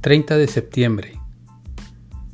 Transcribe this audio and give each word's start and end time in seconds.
30 0.00 0.38
de 0.38 0.48
septiembre. 0.48 1.20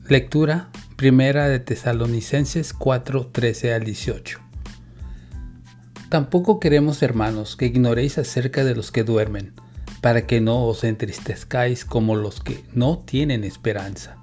Lectura 0.08 0.70
Primera 0.94 1.48
de 1.48 1.58
Tesalonicenses 1.58 2.72
4, 2.72 3.26
13 3.32 3.74
al 3.74 3.82
18. 3.82 4.38
Tampoco 6.08 6.60
queremos, 6.60 7.02
hermanos, 7.02 7.56
que 7.56 7.66
ignoréis 7.66 8.18
acerca 8.18 8.62
de 8.62 8.76
los 8.76 8.92
que 8.92 9.02
duermen, 9.02 9.52
para 10.00 10.28
que 10.28 10.40
no 10.40 10.64
os 10.64 10.84
entristezcáis 10.84 11.84
como 11.84 12.14
los 12.14 12.38
que 12.40 12.62
no 12.72 12.98
tienen 12.98 13.42
esperanza. 13.42 14.16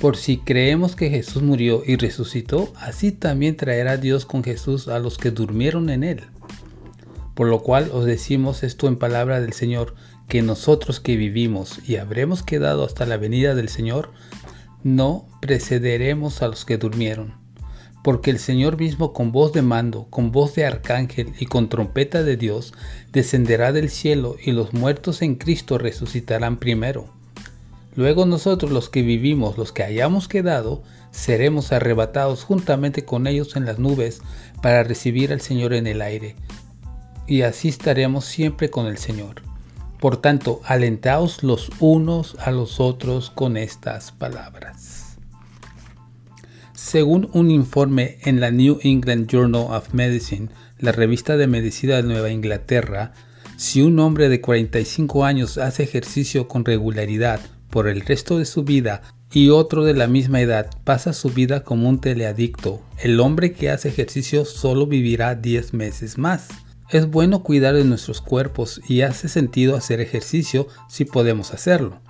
Por 0.00 0.16
si 0.16 0.36
creemos 0.36 0.94
que 0.94 1.10
Jesús 1.10 1.42
murió 1.42 1.82
y 1.84 1.96
resucitó, 1.96 2.72
así 2.76 3.10
también 3.10 3.56
traerá 3.56 3.96
Dios 3.96 4.26
con 4.26 4.44
Jesús 4.44 4.86
a 4.86 5.00
los 5.00 5.18
que 5.18 5.32
durmieron 5.32 5.90
en 5.90 6.04
él. 6.04 6.22
Por 7.34 7.48
lo 7.48 7.62
cual 7.62 7.90
os 7.92 8.04
decimos 8.04 8.62
esto 8.62 8.86
en 8.86 8.96
palabra 8.96 9.40
del 9.40 9.52
Señor, 9.52 9.94
que 10.28 10.40
nosotros 10.42 11.00
que 11.00 11.16
vivimos 11.16 11.80
y 11.86 11.96
habremos 11.96 12.42
quedado 12.42 12.84
hasta 12.84 13.06
la 13.06 13.16
venida 13.16 13.54
del 13.54 13.68
Señor, 13.68 14.10
no 14.84 15.26
precederemos 15.40 16.42
a 16.42 16.48
los 16.48 16.64
que 16.64 16.78
durmieron. 16.78 17.34
Porque 18.04 18.30
el 18.30 18.38
Señor 18.38 18.78
mismo 18.78 19.12
con 19.12 19.32
voz 19.32 19.52
de 19.52 19.62
mando, 19.62 20.06
con 20.10 20.30
voz 20.30 20.54
de 20.54 20.66
arcángel 20.66 21.32
y 21.40 21.46
con 21.46 21.68
trompeta 21.68 22.22
de 22.22 22.36
Dios, 22.36 22.72
descenderá 23.12 23.72
del 23.72 23.90
cielo 23.90 24.36
y 24.42 24.52
los 24.52 24.72
muertos 24.72 25.22
en 25.22 25.36
Cristo 25.36 25.78
resucitarán 25.78 26.58
primero. 26.58 27.08
Luego 27.96 28.26
nosotros 28.26 28.70
los 28.70 28.90
que 28.90 29.02
vivimos, 29.02 29.56
los 29.56 29.72
que 29.72 29.84
hayamos 29.84 30.28
quedado, 30.28 30.82
seremos 31.10 31.72
arrebatados 31.72 32.44
juntamente 32.44 33.04
con 33.04 33.26
ellos 33.26 33.56
en 33.56 33.64
las 33.64 33.78
nubes 33.78 34.20
para 34.62 34.82
recibir 34.82 35.32
al 35.32 35.40
Señor 35.40 35.72
en 35.72 35.86
el 35.86 36.02
aire 36.02 36.36
y 37.26 37.42
así 37.42 37.68
estaremos 37.68 38.24
siempre 38.24 38.70
con 38.70 38.86
el 38.86 38.98
Señor. 38.98 39.42
Por 40.00 40.18
tanto, 40.18 40.60
alentaos 40.64 41.42
los 41.42 41.70
unos 41.80 42.36
a 42.38 42.50
los 42.50 42.80
otros 42.80 43.30
con 43.30 43.56
estas 43.56 44.12
palabras. 44.12 45.16
Según 46.74 47.30
un 47.32 47.50
informe 47.50 48.18
en 48.22 48.40
la 48.40 48.50
New 48.50 48.78
England 48.82 49.26
Journal 49.26 49.66
of 49.70 49.94
Medicine, 49.94 50.48
la 50.78 50.92
revista 50.92 51.36
de 51.36 51.46
medicina 51.46 51.96
de 51.96 52.02
Nueva 52.02 52.30
Inglaterra, 52.30 53.12
si 53.56 53.80
un 53.80 53.98
hombre 54.00 54.28
de 54.28 54.40
45 54.40 55.24
años 55.24 55.56
hace 55.58 55.84
ejercicio 55.84 56.48
con 56.48 56.64
regularidad 56.64 57.40
por 57.70 57.88
el 57.88 58.02
resto 58.02 58.38
de 58.38 58.44
su 58.44 58.64
vida 58.64 59.02
y 59.32 59.48
otro 59.48 59.84
de 59.84 59.94
la 59.94 60.06
misma 60.06 60.40
edad 60.40 60.70
pasa 60.84 61.12
su 61.12 61.30
vida 61.30 61.64
como 61.64 61.88
un 61.88 62.00
teleadicto, 62.00 62.82
el 63.02 63.18
hombre 63.20 63.52
que 63.52 63.70
hace 63.70 63.88
ejercicio 63.88 64.44
solo 64.44 64.86
vivirá 64.86 65.34
10 65.34 65.72
meses 65.72 66.18
más. 66.18 66.48
Es 66.90 67.10
bueno 67.10 67.42
cuidar 67.42 67.74
de 67.74 67.84
nuestros 67.84 68.20
cuerpos 68.20 68.80
y 68.86 69.00
hace 69.02 69.28
sentido 69.28 69.76
hacer 69.76 70.00
ejercicio 70.00 70.68
si 70.88 71.04
podemos 71.04 71.52
hacerlo. 71.54 72.00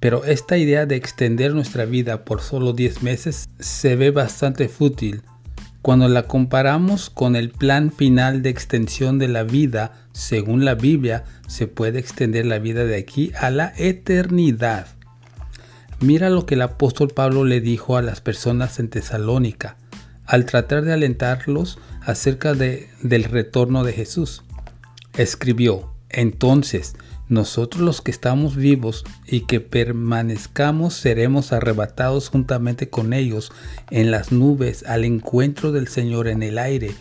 Pero 0.00 0.24
esta 0.24 0.58
idea 0.58 0.86
de 0.86 0.96
extender 0.96 1.54
nuestra 1.54 1.84
vida 1.84 2.24
por 2.24 2.40
solo 2.40 2.72
10 2.72 3.02
meses 3.02 3.48
se 3.58 3.96
ve 3.96 4.10
bastante 4.10 4.68
fútil 4.68 5.22
cuando 5.82 6.08
la 6.08 6.24
comparamos 6.24 7.10
con 7.10 7.36
el 7.36 7.50
plan 7.50 7.92
final 7.92 8.42
de 8.42 8.50
extensión 8.50 9.18
de 9.18 9.28
la 9.28 9.44
vida. 9.44 10.06
Según 10.12 10.64
la 10.64 10.74
Biblia, 10.74 11.24
se 11.46 11.66
puede 11.68 12.00
extender 12.00 12.44
la 12.44 12.58
vida 12.58 12.84
de 12.84 12.96
aquí 12.96 13.32
a 13.40 13.50
la 13.50 13.72
eternidad. 13.76 14.86
Mira 16.00 16.28
lo 16.28 16.44
que 16.46 16.54
el 16.54 16.62
apóstol 16.62 17.08
Pablo 17.08 17.44
le 17.44 17.60
dijo 17.60 17.96
a 17.96 18.02
las 18.02 18.20
personas 18.20 18.78
en 18.78 18.88
Tesalónica 18.88 19.76
al 20.28 20.44
tratar 20.44 20.84
de 20.84 20.92
alentarlos 20.92 21.78
acerca 22.02 22.54
de, 22.54 22.90
del 23.02 23.24
retorno 23.24 23.82
de 23.82 23.94
Jesús. 23.94 24.44
Escribió, 25.14 25.90
entonces, 26.10 26.94
nosotros 27.28 27.82
los 27.82 28.02
que 28.02 28.10
estamos 28.10 28.54
vivos 28.54 29.04
y 29.26 29.40
que 29.40 29.60
permanezcamos 29.60 30.94
seremos 30.94 31.52
arrebatados 31.52 32.28
juntamente 32.28 32.88
con 32.88 33.12
ellos 33.14 33.50
en 33.90 34.10
las 34.10 34.30
nubes 34.30 34.84
al 34.84 35.04
encuentro 35.04 35.72
del 35.72 35.88
Señor 35.88 36.28
en 36.28 36.42
el 36.42 36.58
aire, 36.58 36.92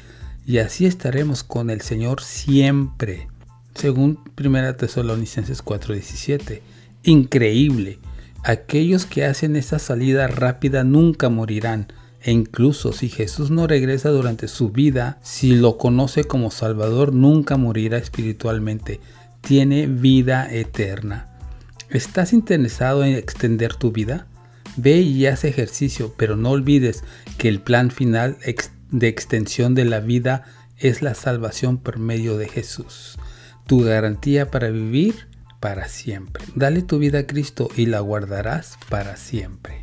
y 0.46 0.60
así 0.60 0.86
estaremos 0.86 1.44
con 1.44 1.70
el 1.70 1.82
Señor 1.82 2.22
siempre. 2.22 3.28
Según 3.76 4.20
1 4.38 4.76
Tesalonicenses 4.76 5.62
4:17. 5.62 6.62
Increíble. 7.04 8.00
Aquellos 8.44 9.06
que 9.06 9.26
hacen 9.26 9.58
esa 9.58 9.80
salida 9.80 10.28
rápida 10.28 10.86
nunca 10.86 11.28
morirán, 11.28 11.88
e 12.28 12.32
incluso 12.32 12.92
si 12.92 13.08
Jesús 13.08 13.52
no 13.52 13.68
regresa 13.68 14.10
durante 14.10 14.50
su 14.50 14.70
vida, 14.70 15.18
si 15.24 15.56
lo 15.56 15.78
conoce 15.78 16.26
como 16.26 16.52
Salvador, 16.52 17.14
nunca 17.14 17.56
morirá 17.56 17.98
espiritualmente. 17.98 19.00
Tiene 19.40 19.88
vida 19.88 20.54
eterna. 20.54 21.30
¿Estás 21.90 22.34
interesado 22.34 23.06
en 23.06 23.16
extender 23.16 23.76
tu 23.76 23.94
vida? 23.94 24.28
Ve 24.76 24.98
y 24.98 25.26
haz 25.26 25.46
ejercicio, 25.46 26.14
pero 26.18 26.36
no 26.36 26.50
olvides 26.50 27.06
que 27.38 27.48
el 27.48 27.62
plan 27.62 27.92
final 27.92 28.36
de 28.92 29.08
extensión 29.08 29.74
de 29.74 29.86
la 29.86 30.02
vida 30.02 30.44
es 30.76 31.02
la 31.02 31.16
salvación 31.16 31.78
por 31.78 31.98
medio 31.98 32.38
de 32.38 32.50
Jesús. 32.50 33.18
Tu 33.68 33.80
garantía 33.80 34.52
para 34.52 34.70
vivir 34.70 35.30
para 35.62 35.88
siempre. 35.88 36.44
Dale 36.56 36.82
tu 36.82 37.00
vida 37.00 37.20
a 37.20 37.26
Cristo 37.26 37.70
y 37.78 37.86
la 37.86 38.02
guardarás 38.02 38.78
para 38.90 39.16
siempre. 39.16 39.77